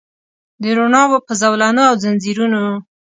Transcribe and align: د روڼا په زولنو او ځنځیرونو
د 0.61 0.63
روڼا 0.77 1.03
په 1.27 1.33
زولنو 1.41 1.81
او 1.89 1.95
ځنځیرونو 2.03 2.63